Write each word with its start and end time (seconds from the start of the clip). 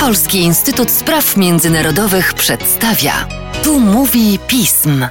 Polski 0.00 0.38
Instytut 0.38 0.90
Spraw 0.90 1.36
Międzynarodowych 1.36 2.34
przedstawia. 2.34 3.12
Tu 3.64 3.80
mówi 3.80 4.38
pism. 4.46 5.06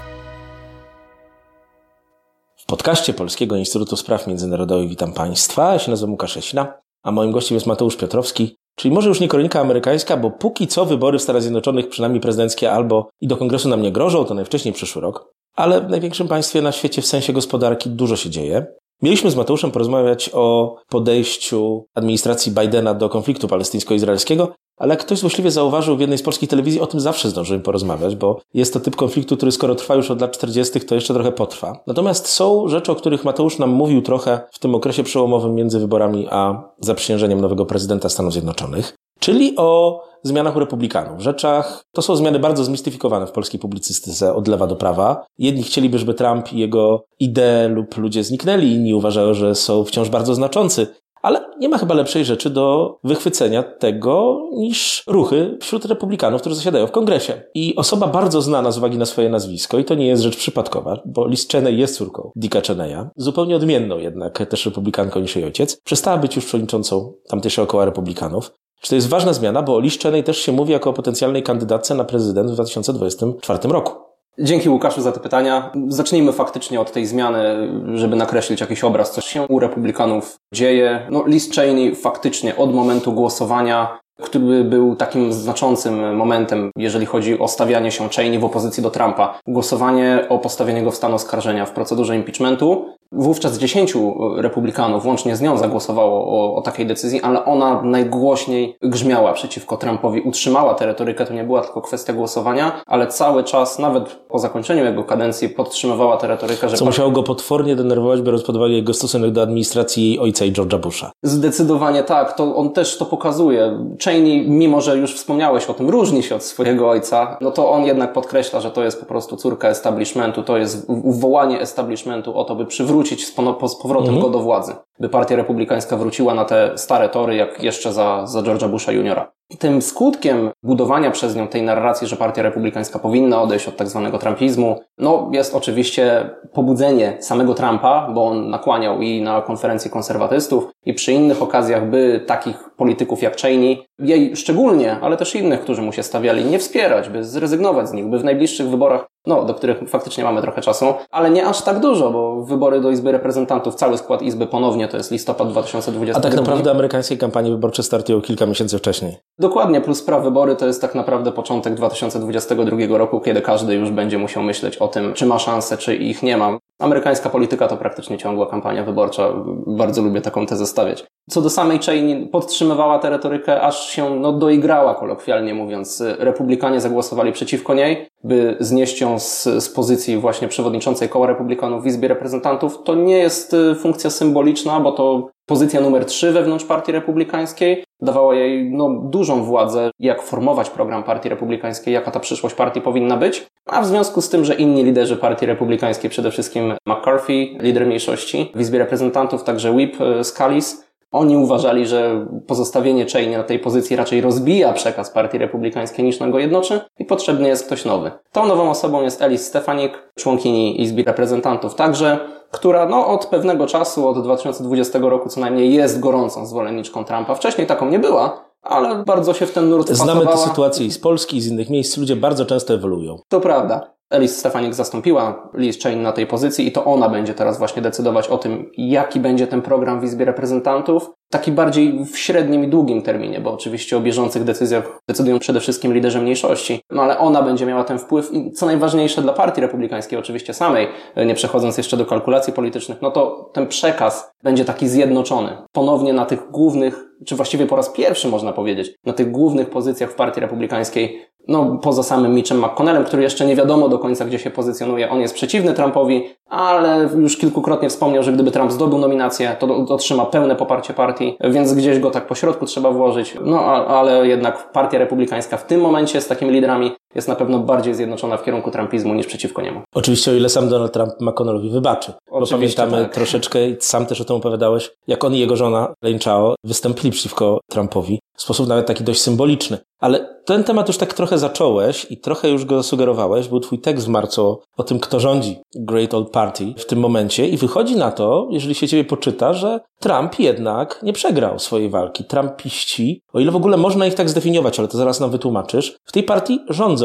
W 2.58 2.66
podcaście 2.66 3.14
Polskiego 3.14 3.56
Instytutu 3.56 3.98
Spraw 3.98 4.28
Międzynarodowych 4.28 4.90
witam 4.90 5.14
Państwa. 5.14 5.74
Ja 5.74 5.80
się 5.80 5.92
nazywam 5.92 6.12
Łukasz 6.12 6.38
Esina, 6.38 6.74
a 7.04 7.12
moim 7.12 7.32
gościem 7.32 7.56
jest 7.56 7.68
Mateusz 7.68 7.96
Piotrowski, 7.96 8.56
czyli 8.76 8.94
może 8.94 9.10
już 9.10 9.20
nie 9.20 9.28
kronika 9.28 9.62
amerykańska, 9.62 10.18
bo 10.18 10.32
póki 10.32 10.68
co 10.68 10.86
wybory 10.86 11.20
w 11.20 11.22
Stanach 11.22 11.42
Zjednoczonych, 11.42 11.90
przynajmniej 11.90 12.22
prezydenckie 12.22 12.72
albo 12.72 13.10
i 13.22 13.28
do 13.28 13.38
kongresu 13.38 13.70
nam 13.70 13.82
nie 13.82 13.92
grożą, 13.92 14.26
to 14.26 14.34
najwcześniej 14.34 14.74
przyszły 14.74 15.02
rok. 15.02 15.34
Ale 15.56 15.82
w 15.82 15.90
największym 15.90 16.28
państwie 16.28 16.62
na 16.62 16.72
świecie 16.72 17.02
w 17.02 17.06
sensie 17.06 17.34
gospodarki 17.34 17.90
dużo 17.90 18.16
się 18.16 18.30
dzieje. 18.30 18.66
Mieliśmy 19.02 19.32
z 19.32 19.36
Mateuszem 19.36 19.72
porozmawiać 19.72 20.30
o 20.34 20.76
podejściu 20.90 21.86
administracji 21.96 22.52
Bidena 22.52 22.94
do 22.94 23.10
konfliktu 23.10 23.48
palestyńsko-izraelskiego, 23.48 24.48
ale 24.78 24.98
ktoś 24.98 25.20
złośliwie 25.20 25.52
zauważył 25.52 25.98
w 25.98 26.00
jednej 26.00 26.18
z 26.18 26.24
polskich 26.24 26.50
telewizji, 26.50 26.82
o 26.82 26.88
tym 26.88 27.00
zawsze 27.00 27.30
zdążyłem 27.30 27.62
porozmawiać, 27.62 28.16
bo 28.16 28.42
jest 28.54 28.74
to 28.74 28.80
typ 28.80 28.96
konfliktu, 28.96 29.38
który 29.38 29.52
skoro 29.52 29.76
trwa 29.76 29.96
już 29.96 30.12
od 30.12 30.22
lat 30.22 30.32
40., 30.32 30.82
to 30.82 30.96
jeszcze 30.96 31.14
trochę 31.14 31.32
potrwa. 31.32 31.84
Natomiast 31.88 32.28
są 32.28 32.68
rzeczy, 32.68 32.92
o 32.92 32.96
których 32.96 33.26
Mateusz 33.26 33.60
nam 33.60 33.70
mówił 33.70 34.02
trochę 34.02 34.42
w 34.52 34.60
tym 34.60 34.76
okresie 34.76 35.04
przełomowym 35.04 35.56
między 35.56 35.80
wyborami 35.80 36.28
a 36.30 36.64
zaprzysiężeniem 36.80 37.42
nowego 37.42 37.66
prezydenta 37.66 38.10
Stanów 38.10 38.34
Zjednoczonych, 38.34 38.96
czyli 39.22 39.54
o 39.58 40.02
zmianach 40.24 40.56
u 40.56 40.60
republikanów. 40.60 41.22
Rzeczach, 41.22 41.84
to 41.92 42.02
są 42.02 42.16
zmiany 42.16 42.40
bardzo 42.40 42.64
zmistyfikowane 42.64 43.28
w 43.28 43.32
polskiej 43.32 43.60
publicystyce 43.60 44.34
od 44.34 44.48
lewa 44.48 44.68
do 44.68 44.76
prawa. 44.76 45.26
Jedni 45.38 45.64
chcieliby, 45.64 46.00
żeby 46.00 46.14
Trump 46.14 46.54
i 46.54 46.60
jego 46.60 47.06
idee 47.20 47.70
lub 47.70 47.98
ludzie 47.98 48.24
zniknęli, 48.24 48.74
inni 48.74 48.94
uważają, 48.94 49.34
że 49.34 49.56
są 49.56 49.84
wciąż 49.84 50.10
bardzo 50.10 50.36
znaczący. 50.36 50.88
Ale 51.22 51.46
nie 51.60 51.70
ma 51.70 51.78
chyba 51.78 51.96
lepszej 51.96 52.26
rzeczy 52.26 52.50
do 52.50 52.96
wychwycenia 53.04 53.64
tego 53.64 54.42
niż 54.54 55.04
ruchy 55.08 55.58
wśród 55.62 55.86
republikanów, 55.86 56.42
którzy 56.42 56.56
zasiadają 56.56 56.88
w 56.88 56.92
kongresie. 56.92 57.42
I 57.56 57.76
osoba 57.76 58.08
bardzo 58.08 58.42
znana 58.42 58.72
z 58.72 58.78
uwagi 58.78 58.98
na 58.98 59.06
swoje 59.06 59.30
nazwisko, 59.30 59.80
i 59.80 59.86
to 59.86 59.96
nie 59.96 60.08
jest 60.08 60.24
rzecz 60.24 60.38
przypadkowa, 60.38 61.00
bo 61.06 61.28
Liz 61.28 61.48
Cheney 61.48 61.78
jest 61.78 61.98
córką 61.98 62.32
Dicka 62.36 62.62
Cheneya, 62.62 63.10
zupełnie 63.16 63.56
odmienną 63.56 63.98
jednak 63.98 64.48
też 64.50 64.66
republikanką 64.66 65.20
niż 65.20 65.36
jej 65.36 65.46
ojciec, 65.46 65.82
przestała 65.84 66.18
być 66.18 66.36
już 66.36 66.46
przewodniczącą 66.46 67.14
tamtejszego 67.30 67.68
koła 67.68 67.86
republikanów. 67.86 68.52
Czy 68.82 68.90
to 68.90 68.96
jest 68.96 69.10
ważna 69.10 69.34
zmiana, 69.34 69.62
bo 69.62 69.76
o 69.76 69.80
Liz 69.80 70.00
Cheney 70.00 70.24
też 70.24 70.38
się 70.38 70.52
mówi 70.52 70.72
jako 70.72 70.90
o 70.90 70.94
potencjalnej 70.94 71.44
kandydatce 71.44 71.96
na 71.96 72.04
prezydent 72.04 72.52
w 72.52 72.54
2024 72.54 73.60
roku. 73.64 73.94
Dzięki 74.40 74.70
Łukaszu 74.70 75.02
za 75.02 75.12
te 75.12 75.20
pytania. 75.20 75.72
Zacznijmy 75.88 76.32
faktycznie 76.32 76.82
od 76.82 76.92
tej 76.92 77.06
zmiany, 77.06 77.70
żeby 77.94 78.16
nakreślić 78.16 78.62
jakiś 78.62 78.84
obraz, 78.84 79.12
co 79.12 79.22
się 79.22 79.42
u 79.42 79.60
republikanów 79.60 80.38
dzieje. 80.54 81.08
No, 81.12 81.24
Liz 81.28 81.52
Cheney 81.52 81.96
faktycznie 81.96 82.56
od 82.56 82.74
momentu 82.74 83.14
głosowania, 83.14 84.00
który 84.22 84.64
był 84.64 84.96
takim 84.96 85.34
znaczącym 85.34 86.16
momentem, 86.16 86.72
jeżeli 86.78 87.06
chodzi 87.06 87.40
o 87.40 87.48
stawianie 87.48 87.92
się 87.92 88.10
Cheney 88.10 88.40
w 88.40 88.46
opozycji 88.46 88.84
do 88.84 88.92
Trumpa. 88.92 89.40
Głosowanie 89.48 90.26
o 90.30 90.40
postawienie 90.40 90.84
go 90.84 90.92
w 90.92 90.96
stan 90.96 91.14
oskarżenia 91.14 91.66
w 91.66 91.72
procedurze 91.72 92.16
impeachmentu 92.16 92.86
Wówczas 93.14 93.58
dziesięciu 93.58 94.16
republikanów, 94.38 95.06
łącznie 95.06 95.36
z 95.36 95.42
nią, 95.42 95.58
zagłosowało 95.58 96.28
o, 96.28 96.56
o, 96.56 96.62
takiej 96.62 96.86
decyzji, 96.86 97.22
ale 97.22 97.46
ona 97.46 97.82
najgłośniej 97.82 98.78
grzmiała 98.82 99.34
przeciwko 99.34 99.78
Trumpowi, 99.78 100.22
utrzymała 100.22 100.74
tę 100.74 100.86
retorykę, 100.86 101.26
to 101.26 101.34
nie 101.34 101.44
była 101.44 101.62
tylko 101.62 101.82
kwestia 101.82 102.14
głosowania, 102.14 102.82
ale 102.86 103.08
cały 103.08 103.44
czas, 103.44 103.80
nawet 103.80 104.04
po 104.10 104.40
zakończeniu 104.40 104.86
jego 104.86 105.04
kadencji, 105.04 105.50
podtrzymywała 105.50 106.18
tę 106.18 106.28
retorykę, 106.28 106.70
że... 106.70 106.78
Co 106.78 106.86
musiało 106.86 107.12
go 107.12 107.24
potwornie 107.24 107.76
denerwować, 107.76 108.22
biorąc 108.22 108.44
pod 108.44 108.56
uwagę 108.56 108.74
jego 108.74 108.94
stosunek 108.94 109.32
do 109.32 109.42
administracji 109.42 110.08
jej 110.08 110.20
ojca 110.20 110.46
i 110.46 110.54
George'a 110.54 110.80
Busha. 110.80 111.12
Zdecydowanie 111.24 112.04
tak, 112.04 112.34
to 112.34 112.56
on 112.56 112.70
też 112.70 112.98
to 112.98 113.06
pokazuje. 113.06 113.78
Cheney, 114.04 114.11
mimo 114.48 114.82
że 114.82 114.98
już 114.98 115.16
wspomniałeś 115.16 115.66
o 115.66 115.74
tym, 115.74 115.90
różni 115.90 116.24
się 116.24 116.36
od 116.36 116.44
swojego 116.44 116.90
ojca, 116.90 117.38
no 117.42 117.52
to 117.52 117.72
on 117.72 117.86
jednak 117.86 118.14
podkreśla, 118.14 118.60
że 118.60 118.72
to 118.72 118.84
jest 118.84 119.00
po 119.00 119.06
prostu 119.06 119.38
córka 119.38 119.70
establishmentu, 119.70 120.44
to 120.44 120.58
jest 120.58 120.86
wołanie 121.06 121.62
establishmentu 121.62 122.38
o 122.38 122.44
to, 122.44 122.56
by 122.56 122.66
przywrócić 122.66 122.92
wrócić 122.92 123.28
z, 123.28 123.72
z 123.72 123.76
powrotem 123.76 124.14
mhm. 124.14 124.22
go 124.22 124.30
do 124.30 124.40
władzy, 124.40 124.76
by 125.00 125.10
partia 125.10 125.36
republikańska 125.36 125.98
wróciła 125.98 126.34
na 126.34 126.46
te 126.46 126.72
stare 126.78 127.10
tory, 127.10 127.36
jak 127.36 127.64
jeszcze 127.64 127.94
za, 127.94 128.28
za 128.28 128.42
George'a 128.42 128.70
Busha 128.70 128.92
juniora. 128.92 129.32
Tym 129.60 129.82
skutkiem 129.82 130.50
budowania 130.64 131.12
przez 131.12 131.36
nią 131.36 131.48
tej 131.48 131.62
narracji, 131.62 132.08
że 132.08 132.16
partia 132.16 132.42
republikańska 132.42 133.00
powinna 133.00 133.42
odejść 133.42 133.68
od 133.68 133.78
tak 133.78 133.88
zwanego 133.88 134.20
trumpizmu, 134.20 134.80
no 134.98 135.30
jest 135.34 135.56
oczywiście 135.56 136.30
pobudzenie 136.54 137.18
samego 137.20 137.54
Trumpa, 137.54 138.10
bo 138.14 138.26
on 138.26 138.50
nakłaniał 138.50 139.02
i 139.02 139.22
na 139.22 139.42
konferencję 139.42 139.92
konserwatystów 139.92 140.68
i 140.86 140.94
przy 140.94 141.14
innych 141.14 141.42
okazjach, 141.42 141.90
by 141.90 142.24
takich 142.28 142.70
polityków 142.78 143.22
jak 143.22 143.38
Cheney, 143.38 143.86
jej 144.00 144.36
szczególnie, 144.36 144.98
ale 145.02 145.18
też 145.18 145.36
innych, 145.36 145.62
którzy 145.62 145.82
mu 145.82 145.92
się 145.92 146.04
stawiali, 146.04 146.46
nie 146.46 146.60
wspierać, 146.60 147.10
by 147.10 147.24
zrezygnować 147.24 147.90
z 147.90 147.94
nich, 147.94 148.08
by 148.08 148.20
w 148.20 148.24
najbliższych 148.24 148.70
wyborach 148.70 149.06
no, 149.26 149.46
do 149.46 149.54
których 149.54 149.90
faktycznie 149.90 150.24
mamy 150.24 150.42
trochę 150.42 150.62
czasu, 150.62 150.86
ale 151.12 151.30
nie 151.30 151.46
aż 151.46 151.62
tak 151.62 151.80
dużo, 151.80 152.12
bo 152.12 152.44
wybory 152.44 152.82
do 152.82 152.92
Izby 152.92 153.12
Reprezentantów, 153.12 153.76
cały 153.76 153.98
skład 153.98 154.22
Izby 154.22 154.48
ponownie 154.48 154.88
to 154.88 154.98
jest 154.98 155.12
listopad 155.12 155.50
2020. 155.50 156.20
A 156.20 156.22
tak 156.22 156.36
naprawdę 156.36 156.72
amerykańskie 156.72 157.18
kampanie 157.18 157.52
wyborcze 157.52 157.84
startują 157.84 158.22
kilka 158.22 158.46
miesięcy 158.46 158.78
wcześniej. 158.78 159.18
Dokładnie, 159.40 159.82
plus 159.82 160.04
prawybory 160.04 160.56
to 160.56 160.68
jest 160.68 160.82
tak 160.82 160.96
naprawdę 160.96 161.32
początek 161.32 161.74
2022 161.74 162.98
roku, 162.98 163.20
kiedy 163.20 163.42
każdy 163.42 163.76
już 163.76 163.92
będzie 163.92 164.18
musiał 164.18 164.44
myśleć 164.44 164.78
o 164.78 164.88
tym, 164.88 165.14
czy 165.14 165.26
ma 165.26 165.40
szansę, 165.40 165.78
czy 165.78 165.96
ich 165.96 166.24
nie 166.24 166.38
ma. 166.38 166.58
Amerykańska 166.82 167.30
polityka 167.30 167.68
to 167.68 167.78
praktycznie 167.78 168.18
ciągła 168.18 168.46
kampania 168.46 168.84
wyborcza. 168.84 169.30
Bardzo 169.68 170.02
lubię 170.02 170.22
taką 170.22 170.46
tezę 170.46 170.68
stawiać. 170.68 171.06
Co 171.30 171.42
do 171.42 171.50
samej 171.50 171.80
Cheney, 171.80 172.28
podtrzymywała 172.28 173.00
tę 173.00 173.10
retorykę, 173.10 173.62
aż 173.62 173.90
się 173.90 174.16
no, 174.16 174.34
doigrała, 174.34 174.96
kolokwialnie 174.96 175.54
mówiąc. 175.54 176.04
Republikanie 176.18 176.82
zagłosowali 176.82 177.32
przeciwko 177.32 177.74
niej, 177.74 178.08
by 178.24 178.58
znieść 178.60 179.02
ją 179.02 179.20
z, 179.20 179.44
z 179.44 179.70
pozycji 179.70 180.18
właśnie 180.18 180.48
przewodniczącej 180.48 181.10
koła 181.10 181.28
republikanów 181.28 181.84
w 181.84 181.88
Izbie 181.88 182.08
Reprezentantów. 182.08 182.84
To 182.84 182.96
nie 182.96 183.18
jest 183.18 183.54
y, 183.54 183.76
funkcja 183.76 184.10
symboliczna, 184.10 184.80
bo 184.80 184.92
to 184.92 185.30
pozycja 185.52 185.82
numer 185.82 186.06
trzy 186.06 186.32
wewnątrz 186.32 186.66
Partii 186.66 186.92
Republikańskiej. 186.92 187.84
Dawała 188.02 188.36
jej 188.36 188.72
no, 188.72 188.90
dużą 189.04 189.44
władzę, 189.44 189.92
jak 190.00 190.22
formować 190.22 190.70
program 190.70 191.04
Partii 191.04 191.30
Republikańskiej, 191.30 191.94
jaka 191.94 192.12
ta 192.12 192.20
przyszłość 192.20 192.56
partii 192.56 192.82
powinna 192.82 193.18
być. 193.18 193.48
A 193.66 193.82
w 193.82 193.86
związku 193.86 194.22
z 194.22 194.30
tym, 194.30 194.46
że 194.46 194.56
inni 194.56 194.84
liderzy 194.84 195.18
Partii 195.18 195.46
Republikańskiej, 195.46 196.10
przede 196.10 196.32
wszystkim 196.32 196.74
McCarthy, 196.86 197.34
lider 197.60 197.86
mniejszości 197.86 198.52
w 198.56 198.62
Izbie 198.62 198.80
Reprezentantów, 198.80 199.44
także 199.44 199.72
Whip 199.72 200.02
y, 200.02 200.24
Scalise, 200.24 200.84
oni 201.12 201.38
uważali, 201.38 201.86
że 201.86 202.28
pozostawienie 202.48 203.06
Cheney 203.06 203.38
na 203.38 203.44
tej 203.44 203.60
pozycji 203.60 203.96
raczej 203.96 204.22
rozbija 204.22 204.74
przekaz 204.74 205.10
Partii 205.10 205.38
Republikańskiej 205.38 206.06
niż 206.06 206.20
go 206.20 206.40
jednoczy 206.40 206.82
i 207.00 207.06
potrzebny 207.06 207.48
jest 207.48 207.66
ktoś 207.66 207.86
nowy. 207.86 208.12
Tą 208.32 208.46
nową 208.46 208.70
osobą 208.70 209.02
jest 209.02 209.22
Alice 209.22 209.44
Stefanik, 209.44 210.12
członkini 210.20 210.82
Izby 210.82 211.04
Reprezentantów 211.04 211.76
także, 211.76 212.20
która 212.52 212.86
no, 212.86 213.08
od 213.08 213.26
pewnego 213.26 213.68
czasu, 213.68 214.08
od 214.08 214.24
2020 214.24 215.00
roku 215.00 215.30
co 215.30 215.40
najmniej 215.42 215.74
jest 215.74 216.00
gorącą 216.00 216.46
zwolenniczką 216.46 217.04
Trumpa. 217.06 217.36
Wcześniej 217.36 217.68
taką 217.68 217.90
nie 217.90 218.00
była, 218.00 218.46
ale 218.62 219.04
bardzo 219.04 219.34
się 219.34 219.46
w 219.46 219.52
ten 219.52 219.70
nurt 219.70 219.90
Znamy 219.90 220.26
tę 220.26 220.38
sytuację 220.38 220.86
i 220.86 220.92
z 220.92 221.00
Polski, 221.00 221.38
i 221.38 221.42
z 221.42 221.48
innych 221.48 221.70
miejsc. 221.70 221.98
Ludzie 221.98 222.16
bardzo 222.16 222.46
często 222.46 222.74
ewoluują. 222.74 223.18
To 223.30 223.42
prawda. 223.42 223.94
Alice 224.10 224.34
Stefanik 224.34 224.74
zastąpiła 224.74 225.50
Liz 225.54 225.84
Chain 225.84 226.02
na 226.02 226.12
tej 226.12 226.28
pozycji 226.28 226.68
i 226.68 226.72
to 226.72 226.86
ona 226.86 227.10
będzie 227.10 227.34
teraz 227.34 227.58
właśnie 227.58 227.82
decydować 227.82 228.28
o 228.28 228.38
tym, 228.38 228.72
jaki 228.78 229.20
będzie 229.20 229.48
ten 229.48 229.62
program 229.62 230.02
w 230.02 230.04
Izbie 230.04 230.26
Reprezentantów. 230.26 231.12
Taki 231.32 231.52
bardziej 231.52 232.06
w 232.06 232.18
średnim 232.18 232.64
i 232.64 232.68
długim 232.68 233.02
terminie, 233.02 233.40
bo 233.40 233.54
oczywiście 233.54 233.98
o 233.98 234.00
bieżących 234.00 234.44
decyzjach 234.44 235.00
decydują 235.08 235.40
przede 235.40 235.60
wszystkim 235.60 235.94
liderzy 235.94 236.22
mniejszości. 236.22 236.82
No 236.92 237.02
ale 237.02 237.18
ona 237.18 237.42
będzie 237.42 237.66
miała 237.66 237.84
ten 237.84 238.00
wpływ 238.00 238.34
i 238.34 238.52
co 238.52 238.66
najważniejsze 238.66 239.22
dla 239.22 239.34
partii 239.34 239.62
republikańskiej, 239.62 240.20
oczywiście 240.20 240.54
samej, 240.54 240.88
nie 241.26 241.36
przechodząc 241.36 241.78
jeszcze 241.78 241.98
do 241.98 242.06
kalkulacji 242.06 242.54
politycznych, 242.54 243.02
no 243.02 243.12
to 243.12 243.50
ten 243.54 243.68
przekaz 243.68 244.32
będzie 244.44 244.66
taki 244.66 244.88
zjednoczony. 244.88 245.58
Ponownie 245.72 246.14
na 246.14 246.26
tych 246.26 246.52
głównych, 246.52 247.04
czy 247.26 247.36
właściwie 247.36 247.66
po 247.66 247.76
raz 247.76 247.90
pierwszy 247.90 248.28
można 248.28 248.54
powiedzieć, 248.54 248.94
na 249.06 249.14
tych 249.14 249.32
głównych 249.32 249.70
pozycjach 249.70 250.12
w 250.12 250.16
partii 250.16 250.40
republikańskiej 250.40 251.32
no, 251.48 251.80
poza 251.82 252.04
samym 252.04 252.34
Mitchem 252.36 252.60
McConnellem, 252.66 253.04
który 253.04 253.24
jeszcze 253.24 253.46
nie 253.46 253.56
wiadomo 253.56 253.90
do 253.90 254.00
końca, 254.00 254.26
gdzie 254.26 254.40
się 254.40 254.50
pozycjonuje. 254.50 255.10
On 255.10 255.22
jest 255.22 255.34
przeciwny 255.34 255.74
Trumpowi, 255.74 256.24
ale 256.50 257.10
już 257.18 257.38
kilkukrotnie 257.38 257.90
wspomniał, 257.90 258.24
że 258.24 258.34
gdyby 258.34 258.52
Trump 258.52 258.72
zdobył 258.72 259.00
nominację, 259.00 259.56
to 259.60 259.86
otrzyma 259.90 260.26
pełne 260.26 260.56
poparcie 260.56 260.94
partii, 260.94 261.21
więc 261.40 261.74
gdzieś 261.74 262.00
go 262.00 262.12
tak 262.12 262.28
po 262.28 262.36
środku 262.36 262.66
trzeba 262.66 262.92
włożyć. 262.92 263.38
No, 263.46 263.66
ale 263.88 264.28
jednak 264.28 264.72
partia 264.72 264.98
republikańska 264.98 265.58
w 265.58 265.66
tym 265.66 265.82
momencie 265.82 266.22
z 266.22 266.28
takimi 266.28 266.52
liderami 266.52 266.92
jest 267.16 267.28
na 267.28 267.36
pewno 267.36 267.60
bardziej 267.60 267.96
zjednoczona 267.96 268.38
w 268.38 268.44
kierunku 268.44 268.72
trumpizmu 268.72 269.14
niż 269.14 269.28
przeciwko 269.28 269.62
niemu. 269.62 269.82
Oczywiście, 269.96 270.32
o 270.32 270.34
ile 270.34 270.50
sam 270.50 270.70
Donald 270.70 270.94
Trump 270.94 271.14
McConnellowi 271.22 271.70
wybaczy. 271.70 272.14
Oczywiście, 272.32 272.56
bo 272.56 272.60
pamiętamy 272.60 273.04
tak. 273.04 273.14
troszeczkę, 273.14 273.60
sam 273.80 274.06
też 274.06 274.22
o 274.22 274.26
tym 274.26 274.36
opowiadałeś, 274.36 274.92
jak 275.08 275.24
on 275.24 275.36
i 275.36 275.40
jego 275.40 275.56
żona 275.56 275.94
Lane 276.04 276.20
Chao 276.20 276.56
wystąpili 276.64 277.12
przeciwko 277.12 277.60
Trumpowi 277.70 278.20
w 278.42 278.44
sposób 278.44 278.68
nawet 278.68 278.86
taki 278.86 279.04
dość 279.04 279.22
symboliczny. 279.22 279.78
Ale 280.00 280.42
ten 280.46 280.64
temat 280.64 280.88
już 280.88 280.98
tak 280.98 281.14
trochę 281.14 281.38
zacząłeś 281.38 282.08
i 282.10 282.18
trochę 282.18 282.50
już 282.50 282.66
go 282.66 282.84
sugerowałeś. 282.84 283.48
Był 283.48 283.60
twój 283.60 283.80
tekst 283.80 284.06
w 284.06 284.10
marcu 284.10 284.60
o 284.78 284.84
tym, 284.84 285.00
kto 285.00 285.20
rządzi 285.20 285.60
Great 285.76 286.14
Old 286.14 286.30
Party 286.30 286.74
w 286.78 286.86
tym 286.86 287.00
momencie 287.00 287.48
i 287.48 287.58
wychodzi 287.58 287.96
na 287.96 288.12
to, 288.12 288.48
jeżeli 288.52 288.76
się 288.76 288.88
ciebie 288.88 289.04
poczyta, 289.04 289.54
że 289.54 289.80
Trump 290.00 290.40
jednak 290.40 291.00
nie 291.04 291.14
przegrał 291.14 291.60
swojej 291.60 291.90
walki. 291.90 292.24
Trumpiści, 292.24 293.22
o 293.34 293.40
ile 293.40 293.52
w 293.52 293.56
ogóle 293.56 293.78
można 293.78 294.06
ich 294.06 294.14
tak 294.14 294.30
zdefiniować, 294.30 294.80
ale 294.80 294.88
to 294.88 294.98
zaraz 294.98 295.20
nam 295.20 295.32
wytłumaczysz, 295.32 295.98
w 296.06 296.12
tej 296.12 296.24
partii 296.24 296.60
rządzą. 296.70 297.01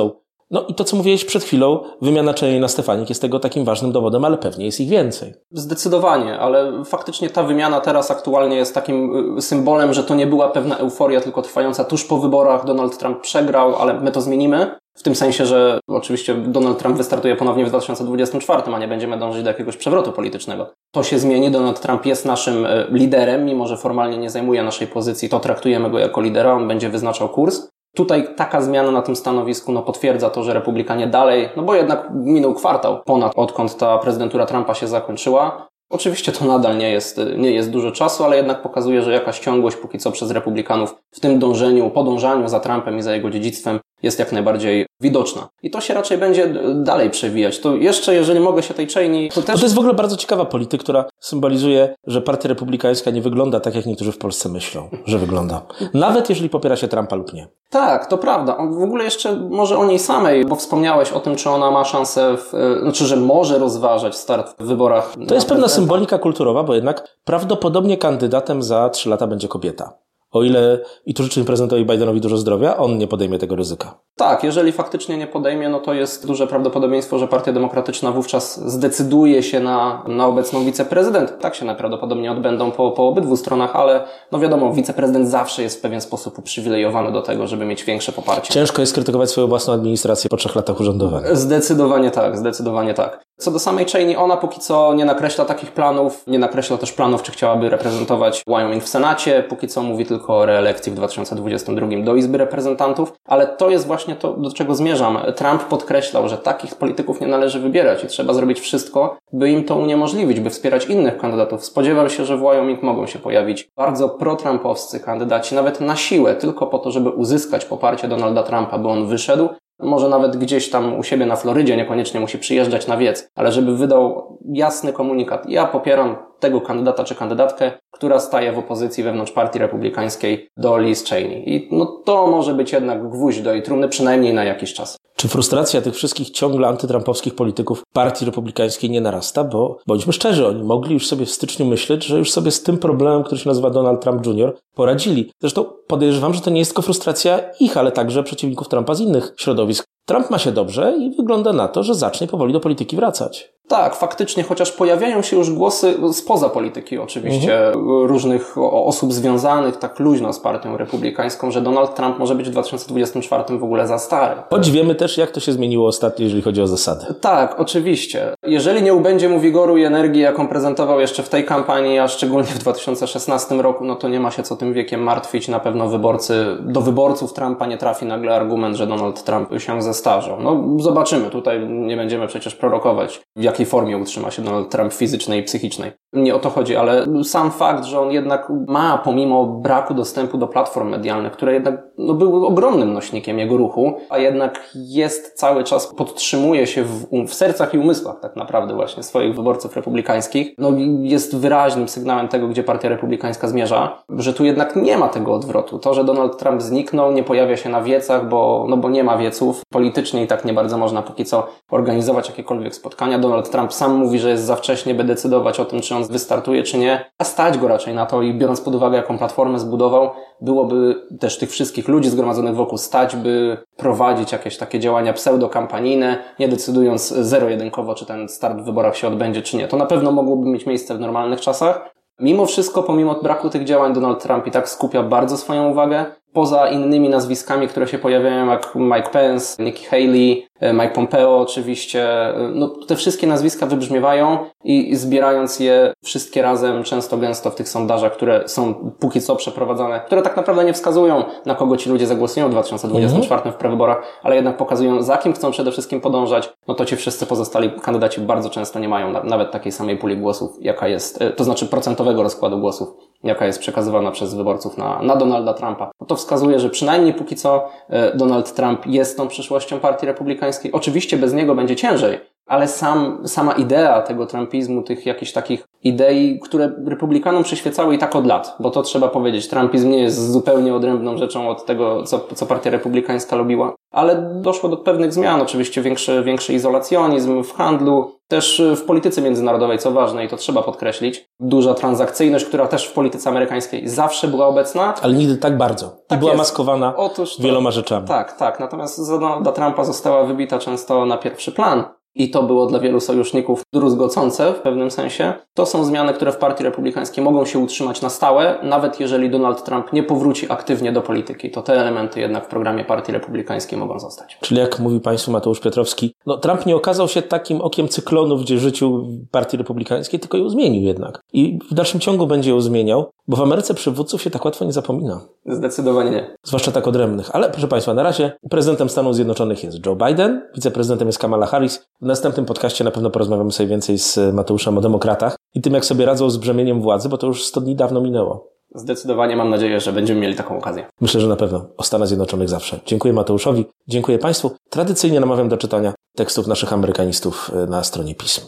No 0.50 0.64
i 0.69 0.75
to, 0.75 0.84
co 0.84 0.96
mówiłeś 0.96 1.25
przed 1.25 1.44
chwilą, 1.44 1.81
wymiana 2.02 2.34
Czerni 2.34 2.60
na 2.60 2.69
Stefanik 2.69 3.08
jest 3.08 3.22
tego 3.22 3.40
takim 3.40 3.64
ważnym 3.64 3.93
dowodem, 3.93 4.25
ale 4.25 4.38
pewnie 4.38 4.64
jest 4.64 4.81
ich 4.81 4.88
więcej. 4.88 5.34
Zdecydowanie, 5.50 6.38
ale 6.38 6.84
faktycznie 6.84 7.31
ta 7.31 7.43
wymiana 7.43 7.81
teraz 7.81 8.10
aktualnie 8.10 8.56
jest 8.56 8.75
takim 8.75 9.37
y, 9.38 9.43
symbolem, 9.43 9.94
że 9.94 10.04
to 10.04 10.14
nie 10.14 10.26
była 10.26 10.48
pewna 10.48 10.78
euforia, 10.78 11.20
tylko 11.20 11.43
trwająca 11.43 11.84
tuż 11.84 12.04
po 12.04 12.19
wyborach. 12.19 12.64
Donald 12.64 12.98
Trump 12.98 13.20
przegrał, 13.20 13.76
ale 13.76 14.00
my 14.00 14.12
to 14.12 14.20
zmienimy. 14.20 14.76
W 14.96 15.02
tym 15.02 15.14
sensie, 15.14 15.46
że 15.46 15.81
oczywiście 15.88 16.34
Donald 16.34 16.78
Trump 16.78 16.96
wystartuje 16.96 17.37
ponownie 17.37 17.64
w 17.64 17.69
2024, 17.69 18.62
a 18.75 18.78
nie 18.78 18.88
będziemy 18.88 19.19
dążyć 19.19 19.42
do 19.42 19.50
jakiegoś 19.50 19.76
przewrotu 19.76 20.12
politycznego. 20.12 20.70
To 20.92 21.02
się 21.02 21.19
zmieni. 21.19 21.50
Donald 21.50 21.81
Trump 21.81 22.06
jest 22.06 22.25
naszym 22.25 22.66
y, 22.66 22.87
liderem, 22.90 23.44
mimo 23.44 23.66
że 23.66 23.76
formalnie 23.76 24.19
nie 24.19 24.31
zajmuje 24.31 24.62
naszej 24.62 24.87
pozycji, 24.87 25.28
to 25.28 25.40
traktujemy 25.40 25.90
go 25.90 25.99
jako 25.99 26.20
lidera, 26.20 26.52
on 26.54 26.69
będzie 26.69 26.88
wyznaczał 26.88 27.28
kurs. 27.28 27.69
Tutaj 27.96 28.34
taka 28.37 28.60
zmiana 28.60 28.90
na 28.90 29.02
tym 29.02 29.16
stanowisku 29.16 29.72
no, 29.72 29.82
potwierdza 29.82 30.31
to, 30.31 30.43
że 30.43 30.54
republikanie 30.54 31.06
dalej, 31.06 31.48
no 31.56 31.62
bo 31.62 31.75
jednak 31.75 32.08
minął 32.14 32.54
kwartał 32.54 33.02
ponad 33.04 33.32
odkąd 33.37 33.76
ta 33.76 33.98
prezydentura 33.98 34.46
Trumpa 34.46 34.75
się 34.75 34.88
zakończyła. 34.88 35.69
Oczywiście 35.90 36.32
to 36.32 36.44
nadal 36.44 36.78
nie 36.78 36.90
jest, 36.90 37.20
nie 37.37 37.50
jest 37.50 37.70
dużo 37.70 37.93
czasu, 37.93 38.25
ale 38.25 38.37
jednak 38.37 38.62
pokazuje, 38.62 39.02
że 39.02 39.12
jakaś 39.12 39.38
ciągłość 39.38 39.76
póki 39.76 39.98
co 39.98 40.12
przez 40.12 40.31
republikanów 40.31 40.94
w 41.14 41.20
tym 41.20 41.38
dążeniu, 41.38 41.90
podążaniu 41.90 42.48
za 42.48 42.60
Trumpem 42.60 42.98
i 42.98 43.02
za 43.02 43.14
jego 43.14 43.31
dziedzictwem 43.31 43.81
jest 44.02 44.19
jak 44.19 44.32
najbardziej 44.32 44.87
widoczna. 45.00 45.48
I 45.62 45.70
to 45.70 45.81
się 45.81 45.94
raczej 45.94 46.19
będzie 46.19 46.54
dalej 46.75 47.10
przewijać. 47.10 47.58
To 47.58 47.76
jeszcze, 47.76 48.14
jeżeli 48.14 48.40
mogę 48.40 48.62
się 48.62 48.75
tej 48.75 48.87
Cheney... 48.87 49.28
To, 49.28 49.43
też... 49.43 49.60
to 49.60 49.66
jest 49.66 49.75
w 49.75 49.78
ogóle 49.78 49.94
bardzo 49.94 50.16
ciekawa 50.16 50.44
polityka, 50.44 50.82
która 50.82 51.04
symbolizuje, 51.20 51.94
że 52.06 52.22
partia 52.22 52.48
republikańska 52.48 53.10
nie 53.10 53.22
wygląda 53.22 53.60
tak, 53.60 53.75
jak 53.75 53.87
niektórzy 53.87 54.12
w 54.12 54.19
Polsce 54.19 54.48
myślą, 54.48 54.88
że 55.06 55.19
wygląda. 55.19 55.62
Nawet 55.94 56.28
jeżeli 56.28 56.48
popiera 56.48 56.76
się 56.76 56.88
Trumpa 56.88 57.16
lub 57.16 57.32
nie. 57.32 57.48
Tak, 57.70 58.06
to 58.06 58.19
prawda. 58.19 58.56
W 58.70 58.82
ogóle 58.82 59.04
jeszcze 59.04 59.37
może 59.37 59.78
o 59.78 59.84
niej 59.87 59.99
samej, 59.99 60.44
bo 60.44 60.56
wspomniałeś 60.56 61.12
o 61.12 61.20
tym, 61.20 61.37
czy 61.37 61.50
ona 61.50 61.70
ma 61.70 61.84
szansę, 61.84 62.37
w, 62.37 62.78
znaczy, 62.82 63.04
że 63.04 63.16
może 63.16 63.58
rozważać 63.58 64.16
start 64.16 64.54
w 64.58 64.66
wyborach. 64.66 65.14
To 65.28 65.34
jest 65.34 65.49
pewna 65.49 65.69
symbolika 65.69 66.19
kulturowa, 66.19 66.62
bo 66.62 66.75
jednak 66.75 67.08
prawdopodobnie 67.25 67.96
kandydatem 67.96 68.62
za 68.62 68.88
trzy 68.88 69.08
lata 69.08 69.26
będzie 69.26 69.49
kobieta. 69.49 69.92
O 70.37 70.43
ile, 70.43 70.79
i 71.06 71.15
tu 71.15 71.23
życzę 71.23 71.44
prezydentowi 71.44 71.85
Bidenowi 71.85 72.21
dużo 72.21 72.37
zdrowia, 72.37 72.77
on 72.77 72.99
nie 72.99 73.06
podejmie 73.06 73.38
tego 73.38 73.56
ryzyka. 73.56 73.99
Tak, 74.17 74.44
jeżeli 74.44 74.73
faktycznie 74.73 75.19
nie 75.19 75.27
podejmie, 75.27 75.69
no 75.69 75.81
to 75.81 75.94
jest 75.94 76.27
duże 76.27 76.47
prawdopodobieństwo, 76.47 77.19
że 77.19 77.29
Partia 77.29 77.53
Demokratyczna 77.53 78.12
wówczas 78.12 78.73
zdecyduje 78.73 79.43
się 79.43 79.61
na, 79.61 80.05
na 80.09 80.27
obecną 80.27 80.65
wiceprezydent. 80.65 81.38
Tak 81.41 81.55
się 81.55 81.65
najprawdopodobniej 81.65 82.29
odbędą 82.29 82.71
po, 82.71 82.91
po 82.91 83.09
obydwu 83.09 83.37
stronach, 83.37 83.77
ale 83.77 84.05
no 84.33 84.38
wiadomo, 84.38 84.73
wiceprezydent 84.73 85.29
zawsze 85.29 85.62
jest 85.62 85.79
w 85.79 85.81
pewien 85.81 86.00
sposób 86.00 86.38
uprzywilejowany 86.38 87.12
do 87.12 87.23
tego, 87.23 87.47
żeby 87.47 87.65
mieć 87.65 87.85
większe 87.85 88.12
poparcie. 88.12 88.55
Ciężko 88.55 88.83
jest 88.83 88.94
krytykować 88.94 89.31
swoją 89.31 89.47
własną 89.47 89.75
administrację 89.75 90.31
po 90.31 90.37
trzech 90.37 90.56
latach 90.56 90.81
urzędowania. 90.81 91.35
Zdecydowanie 91.35 92.11
tak, 92.11 92.38
zdecydowanie 92.38 92.94
tak. 92.94 93.27
Co 93.38 93.50
do 93.50 93.59
samej 93.59 93.85
Cheney, 93.85 94.17
ona 94.17 94.37
póki 94.37 94.61
co 94.61 94.94
nie 94.94 95.05
nakreśla 95.05 95.44
takich 95.44 95.73
planów, 95.73 96.25
nie 96.27 96.38
nakreśla 96.38 96.79
też 96.79 96.93
planów, 96.93 97.23
czy 97.23 97.33
chciałaby 97.33 97.69
reprezentować 97.69 98.43
Wyoming 98.47 98.85
w 98.85 98.88
Senacie, 98.88 99.43
póki 99.49 99.69
co 99.69 99.83
mówi 99.83 100.06
tylko 100.06 100.37
o 100.37 100.47
reelekcji 100.47 100.93
w 100.93 100.94
2022 100.94 101.87
do 102.03 102.15
Izby 102.15 102.38
Reprezentantów, 102.38 103.12
ale 103.25 103.47
to 103.47 103.71
jest 103.71 103.87
właśnie 103.87 104.17
to, 104.17 104.33
do 104.33 104.53
czego 104.53 104.75
zmierzam. 104.75 105.19
Trump 105.37 105.65
podkreślał, 105.65 106.29
że 106.29 106.38
takich 106.38 106.75
polityków 106.75 107.21
nie 107.21 107.27
należy 107.27 107.61
wybierać 107.61 108.05
i 108.05 108.06
trzeba 108.06 108.35
zrobić 108.35 108.61
wszystko, 108.61 109.17
by 109.33 109.50
im 109.50 109.65
to 109.65 109.77
uniemożliwić, 109.77 110.41
by 110.41 110.50
wspierać 110.50 110.87
innych 110.87 111.19
kandydatów. 111.19 111.65
Spodziewam 111.65 112.11
się, 112.11 112.25
że 112.25 112.37
w 112.37 112.41
Wyoming 112.41 112.83
mogą 112.83 113.06
się 113.06 113.19
pojawić 113.19 113.69
bardzo 113.77 114.09
pro-trumpowscy 114.09 115.00
kandydaci, 115.00 115.55
nawet 115.55 115.81
na 115.81 115.97
siłę, 115.97 116.35
tylko 116.35 116.67
po 116.67 116.79
to, 116.79 116.91
żeby 116.91 117.11
uzyskać 117.11 117.65
poparcie 117.65 118.09
Donalda 118.09 118.43
Trumpa, 118.43 118.79
by 118.79 118.88
on 118.88 119.06
wyszedł, 119.06 119.49
może 119.78 120.08
nawet 120.08 120.37
gdzieś 120.37 120.70
tam 120.70 120.99
u 120.99 121.02
siebie 121.02 121.26
na 121.26 121.37
Florydzie, 121.37 121.76
niekoniecznie 121.76 122.20
musi 122.20 122.38
przyjeżdżać 122.38 122.87
na 122.87 122.96
wiec, 122.96 123.28
ale 123.34 123.52
żeby 123.52 123.76
wydał 123.76 124.38
jasny 124.52 124.93
komunikat. 124.93 125.49
Ja 125.49 125.67
popieram 125.67 126.17
tego 126.40 126.61
kandydata 126.61 127.05
czy 127.05 127.14
kandydatkę, 127.14 127.73
która 127.90 128.20
staje 128.20 128.52
w 128.52 128.58
opozycji 128.58 129.05
wewnątrz 129.05 129.32
partii 129.32 129.58
republikańskiej 129.58 130.49
do 130.56 130.78
Liz 130.78 131.05
Cheney. 131.05 131.55
I 131.55 131.69
no 131.73 131.87
to 131.87 132.26
może 132.26 132.55
być 132.55 132.73
jednak 132.73 133.08
gwóźdź 133.08 133.40
do 133.40 133.52
jej 133.52 133.62
trumny, 133.62 133.88
przynajmniej 133.88 134.34
na 134.34 134.44
jakiś 134.44 134.75
czas. 134.75 134.96
Czy 135.16 135.28
frustracja 135.28 135.82
tych 135.82 135.94
wszystkich 135.94 136.30
ciągle 136.30 136.68
antytrampowskich 136.68 137.34
polityków 137.34 137.82
partii 137.92 138.24
republikańskiej 138.24 138.90
nie 138.90 139.00
narasta? 139.00 139.44
Bo 139.44 139.78
bądźmy 139.86 140.12
szczerzy, 140.12 140.46
oni 140.46 140.62
mogli 140.62 140.94
już 140.94 141.06
sobie 141.06 141.26
w 141.26 141.30
styczniu 141.30 141.66
myśleć, 141.66 142.04
że 142.04 142.18
już 142.18 142.30
sobie 142.30 142.50
z 142.50 142.62
tym 142.62 142.78
problemem, 142.78 143.24
który 143.24 143.40
się 143.40 143.48
nazywa 143.48 143.70
Donald 143.70 144.00
Trump 144.00 144.26
Jr., 144.26 144.56
poradzili. 144.74 145.30
Zresztą 145.40 145.64
podejrzewam, 145.86 146.34
że 146.34 146.40
to 146.40 146.50
nie 146.50 146.58
jest 146.58 146.70
tylko 146.70 146.82
frustracja 146.82 147.40
ich, 147.60 147.76
ale 147.76 147.92
także 147.92 148.22
przeciwników 148.22 148.68
Trumpa 148.68 148.94
z 148.94 149.00
innych 149.00 149.34
środowisk. 149.36 149.84
Trump 150.06 150.30
ma 150.30 150.38
się 150.38 150.52
dobrze 150.52 150.96
i 150.98 151.10
wygląda 151.16 151.52
na 151.52 151.68
to, 151.68 151.82
że 151.82 151.94
zacznie 151.94 152.26
powoli 152.26 152.52
do 152.52 152.60
polityki 152.60 152.96
wracać. 152.96 153.56
Tak, 153.68 153.96
faktycznie, 153.96 154.42
chociaż 154.42 154.72
pojawiają 154.72 155.22
się 155.22 155.36
już 155.36 155.50
głosy 155.50 155.94
spoza 156.12 156.48
polityki 156.48 156.98
oczywiście, 156.98 157.66
mhm. 157.66 158.06
różnych 158.06 158.58
osób 158.58 159.12
związanych 159.12 159.76
tak 159.76 160.00
luźno 160.00 160.32
z 160.32 160.40
partią 160.40 160.76
republikańską, 160.76 161.50
że 161.50 161.60
Donald 161.60 161.94
Trump 161.94 162.18
może 162.18 162.34
być 162.34 162.48
w 162.48 162.50
2024 162.50 163.58
w 163.58 163.64
ogóle 163.64 163.86
za 163.86 163.98
stary. 163.98 164.42
Choć 164.50 164.70
wiemy 164.70 164.94
też, 164.94 165.18
jak 165.18 165.30
to 165.30 165.40
się 165.40 165.52
zmieniło 165.52 165.88
ostatnio, 165.88 166.24
jeżeli 166.24 166.42
chodzi 166.42 166.62
o 166.62 166.66
zasady. 166.66 167.14
Tak, 167.20 167.60
oczywiście. 167.60 168.34
Jeżeli 168.46 168.82
nie 168.82 168.94
ubędzie 168.94 169.28
mu 169.28 169.40
wigoru 169.40 169.76
i 169.76 169.84
energii, 169.84 170.22
jaką 170.22 170.48
prezentował 170.48 171.00
jeszcze 171.00 171.22
w 171.22 171.28
tej 171.28 171.44
kampanii, 171.44 171.98
a 171.98 172.08
szczególnie 172.08 172.48
w 172.48 172.58
2016 172.58 173.54
roku, 173.54 173.84
no 173.84 173.94
to 173.94 174.08
nie 174.08 174.20
ma 174.20 174.30
się 174.30 174.42
co 174.42 174.56
tym 174.56 174.72
wiekiem 174.72 175.02
martwić. 175.02 175.48
Na 175.48 175.60
pewno 175.60 175.88
wyborcy, 175.88 176.56
do 176.60 176.80
wyborców 176.80 177.32
Trumpa 177.32 177.66
nie 177.66 177.78
trafi 177.78 178.06
nagle 178.06 178.34
argument, 178.34 178.76
że 178.76 178.86
Donald 178.86 179.24
Trump 179.24 179.48
się 179.58 179.82
zestarzał. 179.82 180.40
No 180.42 180.64
zobaczymy, 180.78 181.30
tutaj 181.30 181.68
nie 181.68 181.96
będziemy 181.96 182.26
przecież 182.26 182.54
prorokować, 182.54 183.20
jak 183.36 183.56
jakiej 183.56 183.67
formie 183.67 183.99
utrzyma 183.99 184.31
się 184.31 184.43
Donald 184.43 184.70
Trump 184.70 184.93
fizycznej 184.93 185.41
i 185.41 185.43
psychicznej. 185.43 185.93
Nie 186.12 186.35
o 186.35 186.38
to 186.38 186.50
chodzi, 186.50 186.76
ale 186.76 187.06
sam 187.25 187.50
fakt, 187.50 187.85
że 187.85 188.00
on 188.00 188.12
jednak 188.12 188.53
ma, 188.69 188.99
pomimo 188.99 189.47
braku 189.47 189.94
dostępu 189.94 190.38
do 190.38 190.49
platform 190.49 190.88
medialnych, 190.88 191.32
które 191.32 191.53
jednak 191.53 191.86
no, 191.98 192.14
były 192.14 192.46
ogromnym 192.46 192.93
nośnikiem 192.93 193.38
jego 193.38 193.56
ruchu, 193.56 193.94
a 194.10 194.19
jednak 194.19 194.70
jest 194.75 195.32
cały 195.32 195.64
czas, 195.64 195.87
podtrzymuje 195.87 196.66
się 196.66 196.84
w, 196.84 197.06
w 197.28 197.34
sercach 197.34 197.75
i 197.75 197.78
umysłach 197.78 198.20
tak 198.20 198.37
naprawdę 198.37 198.75
właśnie 198.75 199.02
swoich 199.02 199.34
wyborców 199.34 199.76
republikańskich, 199.76 200.54
no 200.58 200.70
jest 201.00 201.37
wyraźnym 201.37 201.88
sygnałem 201.88 202.28
tego, 202.28 202.48
gdzie 202.48 202.62
partia 202.62 202.88
republikańska 202.88 203.48
zmierza, 203.48 204.02
że 204.08 204.34
tu 204.34 204.44
jednak 204.44 204.76
nie 204.76 204.98
ma 204.98 205.08
tego 205.08 205.34
odwrotu. 205.34 205.78
To, 205.78 205.94
że 205.94 206.04
Donald 206.04 206.38
Trump 206.38 206.62
zniknął, 206.62 207.12
nie 207.12 207.22
pojawia 207.22 207.56
się 207.56 207.69
na 207.69 207.82
wiecach, 207.82 208.28
bo, 208.28 208.66
no 208.68 208.76
bo 208.76 208.90
nie 208.90 209.04
ma 209.04 209.18
wieców, 209.18 209.62
politycznie 209.73 210.23
i 210.23 210.26
tak 210.26 210.44
nie 210.44 210.52
bardzo 210.52 210.78
można 210.78 211.02
póki 211.02 211.25
co 211.25 211.47
organizować 211.71 212.28
jakiekolwiek 212.28 212.75
spotkania. 212.75 213.18
Donald 213.18 213.50
Trump 213.50 213.73
sam 213.73 213.94
mówi, 213.94 214.18
że 214.18 214.30
jest 214.30 214.44
za 214.44 214.56
wcześnie, 214.56 214.94
by 214.94 215.04
decydować 215.04 215.61
o 215.61 215.64
tym, 215.64 215.80
czy 215.80 215.94
on 215.94 216.04
wystartuje, 216.04 216.62
czy 216.62 216.78
nie, 216.78 217.11
a 217.18 217.25
stać 217.25 217.59
go 217.59 217.68
raczej 217.68 217.94
na 217.94 218.06
to 218.06 218.23
i 218.23 218.35
biorąc 218.35 218.61
pod 218.61 218.75
uwagę, 218.75 218.97
jaką 218.97 219.18
platformę 219.18 219.59
zbudował, 219.59 220.11
byłoby 220.40 220.94
też 221.21 221.38
tych 221.38 221.50
wszystkich 221.50 221.86
ludzi 221.88 222.11
zgromadzonych 222.11 222.55
wokół 222.55 222.78
stać, 222.78 223.16
by 223.16 223.59
prowadzić 223.76 224.33
jakieś 224.33 224.57
takie 224.57 224.81
działania 224.81 225.12
pseudokampanijne, 225.12 226.19
nie 226.38 226.49
decydując 226.49 227.09
zero-jedynkowo, 227.09 227.95
czy 227.95 228.07
ten 228.07 228.28
start 228.28 228.61
w 228.61 228.64
wyborach 228.64 228.97
się 228.97 229.09
odbędzie, 229.09 229.43
czy 229.43 229.57
nie. 229.57 229.69
To 229.69 229.76
na 229.76 229.87
pewno 229.87 230.12
mogłoby 230.12 230.49
mieć 230.49 230.66
miejsce 230.66 230.95
w 230.95 231.00
normalnych 231.00 231.40
czasach. 231.40 231.90
Mimo 232.21 232.47
wszystko, 232.47 232.83
pomimo 232.83 233.14
braku 233.14 233.50
tych 233.50 233.64
działań, 233.64 233.95
Donald 233.95 234.23
Trump 234.23 234.47
i 234.47 234.50
tak 234.50 234.69
skupia 234.69 235.02
bardzo 235.02 235.37
swoją 235.37 235.71
uwagę 235.71 236.05
poza 236.33 236.69
innymi 236.69 237.09
nazwiskami, 237.09 237.69
które 237.69 237.88
się 237.88 237.99
pojawiają, 237.99 238.47
jak 238.47 238.75
Mike 238.75 239.11
Pence, 239.11 239.62
Nikki 239.62 239.85
Haley, 239.85 240.47
Mike 240.60 240.90
Pompeo 240.90 241.38
oczywiście, 241.38 242.28
e, 242.28 242.50
no 242.54 242.68
te 242.68 242.96
wszystkie 242.96 243.26
nazwiska 243.26 243.66
wybrzmiewają 243.66 244.38
i 244.64 244.96
zbierając 244.96 245.60
je 245.60 245.92
wszystkie 246.04 246.42
razem, 246.42 246.82
często 246.82 247.16
gęsto 247.18 247.50
w 247.50 247.54
tych 247.54 247.68
sondażach, 247.68 248.12
które 248.12 248.48
są 248.48 248.75
póki 248.75 249.20
co 249.20 249.36
przeprowadzane, 249.36 250.00
które 250.00 250.22
tak 250.22 250.36
naprawdę 250.36 250.64
nie 250.64 250.72
wskazują, 250.72 251.25
na 251.46 251.54
kogo 251.54 251.76
ci 251.76 251.90
ludzie 251.90 252.06
zagłosują 252.06 252.48
w 252.48 252.50
2024 252.50 253.34
mhm. 253.34 253.54
w 253.54 253.58
prewyborach, 253.58 254.02
ale 254.22 254.36
jednak 254.36 254.56
pokazują, 254.56 255.02
za 255.02 255.18
kim 255.18 255.32
chcą 255.32 255.50
przede 255.50 255.72
wszystkim 255.72 256.00
podążać, 256.00 256.52
no 256.68 256.75
to 256.75 256.84
ci 256.84 256.96
wszyscy 256.96 257.26
pozostali 257.26 257.70
kandydaci 257.82 258.20
bardzo 258.20 258.50
często 258.50 258.78
nie 258.78 258.88
mają 258.88 259.25
nawet 259.25 259.50
takiej 259.50 259.72
samej 259.72 259.96
puli 259.96 260.16
głosów, 260.16 260.50
jaka 260.60 260.88
jest, 260.88 261.22
e, 261.22 261.30
to 261.30 261.44
znaczy 261.44 261.66
procentowego 261.66 262.22
rozkładu 262.22 262.58
głosów, 262.58 262.88
jaka 263.25 263.46
jest 263.46 263.58
przekazywana 263.58 264.10
przez 264.10 264.34
wyborców 264.34 264.78
na, 264.78 265.02
na 265.02 265.16
Donalda 265.16 265.54
Trumpa. 265.54 265.90
No 266.00 266.06
to 266.06 266.16
wskazuje, 266.16 266.60
że 266.60 266.70
przynajmniej 266.70 267.14
póki 267.14 267.36
co 267.36 267.68
e, 267.88 268.16
Donald 268.16 268.54
Trump 268.54 268.86
jest 268.86 269.16
tą 269.16 269.28
przyszłością 269.28 269.80
partii 269.80 270.06
republikańskiej. 270.06 270.46
Oczywiście 270.73 271.17
bez 271.17 271.33
niego 271.35 271.55
będzie 271.55 271.76
ciężej, 271.76 272.19
ale 272.47 272.69
sam, 272.69 273.19
sama 273.29 273.53
idea 273.53 274.03
tego 274.03 274.26
trumpizmu, 274.26 274.83
tych 274.83 275.07
jakichś 275.07 275.33
takich 275.33 275.65
idei, 275.83 276.41
które 276.45 276.73
republikanom 276.87 277.43
przyświecały 277.43 277.95
i 277.95 277.99
tak 277.99 278.17
od 278.17 278.26
lat, 278.26 278.57
bo 278.61 278.71
to 278.71 278.83
trzeba 278.83 279.09
powiedzieć, 279.09 279.49
trumpizm 279.49 279.91
nie 279.91 279.99
jest 280.03 280.31
zupełnie 280.33 280.75
odrębną 280.75 281.17
rzeczą 281.17 281.49
od 281.49 281.67
tego, 281.67 282.03
co, 282.03 282.21
co 282.35 282.47
partia 282.47 282.71
republikańska 282.71 283.37
lubiła, 283.37 283.75
ale 283.93 284.17
doszło 284.41 284.69
do 284.69 284.76
pewnych 284.76 285.12
zmian, 285.12 285.41
oczywiście 285.43 285.83
większy, 285.83 286.23
większy 286.25 286.53
izolacjonizm 286.53 287.43
w 287.43 287.53
handlu, 287.55 288.12
też 288.29 288.62
w 288.76 288.83
polityce 288.83 289.23
międzynarodowej, 289.23 289.79
co 289.79 289.91
ważne 289.91 290.25
i 290.25 290.29
to 290.29 290.37
trzeba 290.37 290.62
podkreślić. 290.62 291.25
Duża 291.41 291.75
transakcyjność, 291.75 292.45
która 292.45 292.67
też 292.69 292.87
w 292.88 292.93
polityce 292.93 293.31
amerykańskiej 293.31 293.88
zawsze 293.88 294.29
była 294.29 294.47
obecna. 294.47 294.95
Ale 295.03 295.15
nigdy 295.15 295.37
tak 295.37 295.57
bardzo. 295.57 295.87
I 295.87 296.09
Tak 296.09 296.19
była 296.19 296.31
jest. 296.33 296.38
maskowana 296.38 296.97
Otóż 296.97 297.37
to- 297.37 297.43
wieloma 297.43 297.71
rzeczami. 297.71 298.09
Tak, 298.09 298.37
tak. 298.37 298.61
Natomiast 298.61 299.11
Donalda 299.11 299.53
Trumpa 299.53 299.85
została 299.85 300.25
wybita 300.25 300.59
często 300.59 301.07
na 301.07 301.17
pierwszy 301.19 301.53
plan. 301.53 301.85
I 302.16 302.30
to 302.30 302.42
było 302.42 302.66
dla 302.66 302.78
wielu 302.78 303.00
sojuszników 303.00 303.62
druzgocące 303.73 304.52
w 304.52 304.58
pewnym 304.58 304.90
sensie. 304.90 305.32
To 305.54 305.66
są 305.66 305.85
zmiany, 305.85 306.12
które 306.12 306.32
w 306.32 306.37
Partii 306.37 306.64
Republikańskiej 306.64 307.25
mogą 307.25 307.44
się 307.44 307.58
utrzymać 307.58 308.02
na 308.02 308.11
stałe, 308.11 308.58
nawet 308.62 309.00
jeżeli 309.00 309.30
Donald 309.30 309.64
Trump 309.64 309.92
nie 309.92 310.02
powróci 310.02 310.46
aktywnie 310.52 310.92
do 310.92 311.02
polityki. 311.02 311.50
To 311.50 311.62
te 311.62 311.80
elementy 311.80 312.20
jednak 312.20 312.44
w 312.44 312.49
programie 312.49 312.85
Partii 312.85 313.12
Republikańskiej 313.12 313.78
mogą 313.78 313.99
zostać. 313.99 314.38
Czyli 314.40 314.61
jak 314.61 314.78
mówi 314.78 315.00
Państwu 315.00 315.30
Mateusz 315.30 315.61
Piotrowski, 315.61 316.14
no 316.26 316.38
Trump 316.38 316.66
nie 316.66 316.76
okazał 316.76 317.08
się 317.08 317.23
takim 317.23 317.61
okiem 317.61 317.88
cyklonu 317.88 318.38
w 318.38 318.46
życiu 318.46 319.06
Partii 319.30 319.56
Republikańskiej, 319.56 320.20
tylko 320.20 320.38
ją 320.38 320.49
zmienił 320.49 320.82
jednak. 320.82 321.20
I 321.32 321.58
w 321.70 321.75
dalszym 321.75 322.00
ciągu 322.00 322.26
będzie 322.26 322.50
ją 322.50 322.61
zmieniał, 322.61 323.11
bo 323.28 323.37
w 323.37 323.42
Ameryce 323.42 323.75
przywódców 323.75 324.23
się 324.23 324.30
tak 324.30 324.44
łatwo 324.44 324.64
nie 324.64 324.73
zapomina. 324.73 325.20
Zdecydowanie 325.46 326.11
nie. 326.11 326.37
Zwłaszcza 326.42 326.73
tak 326.73 326.88
odrębnych. 326.88 327.35
Ale 327.35 327.50
proszę 327.50 327.68
Państwa, 327.68 327.94
na 327.94 328.02
razie 328.02 328.32
prezydentem 328.50 328.88
Stanów 328.88 329.14
Zjednoczonych 329.14 329.64
jest 329.64 329.87
Joe 329.87 329.96
Biden, 329.96 330.42
wiceprezydentem 330.54 331.08
jest 331.08 331.18
Kamala 331.18 331.46
Harris. 331.46 331.87
W 332.06 332.08
następnym 332.08 332.46
podcaście 332.46 332.84
na 332.84 332.90
pewno 332.90 333.10
porozmawiamy 333.10 333.52
sobie 333.52 333.68
więcej 333.68 333.98
z 333.98 334.34
Mateuszem 334.34 334.78
o 334.78 334.80
demokratach 334.80 335.36
i 335.54 335.60
tym, 335.60 335.75
jak 335.75 335.84
sobie 335.84 336.06
radzą 336.06 336.30
z 336.30 336.36
brzemieniem 336.36 336.82
władzy, 336.82 337.08
bo 337.08 337.18
to 337.18 337.26
już 337.26 337.44
100 337.44 337.60
dni 337.60 337.76
dawno 337.76 338.00
minęło. 338.00 338.50
Zdecydowanie 338.75 339.36
mam 339.36 339.50
nadzieję, 339.50 339.80
że 339.80 339.92
będziemy 339.92 340.20
mieli 340.20 340.34
taką 340.34 340.58
okazję. 340.58 340.86
Myślę, 341.00 341.20
że 341.20 341.28
na 341.28 341.36
pewno 341.36 341.66
o 341.76 341.82
Stanach 341.82 342.08
Zjednoczonych 342.08 342.48
zawsze. 342.48 342.80
Dziękuję 342.86 343.14
Mateuszowi, 343.14 343.64
dziękuję 343.88 344.18
Państwu. 344.18 344.50
Tradycyjnie 344.70 345.20
namawiam 345.20 345.48
do 345.48 345.56
czytania 345.56 345.94
tekstów 346.16 346.46
naszych 346.46 346.72
amerykanistów 346.72 347.50
y, 347.64 347.66
na 347.66 347.84
stronie 347.84 348.14
pism. 348.14 348.42